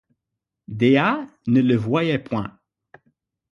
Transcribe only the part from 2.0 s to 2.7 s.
point.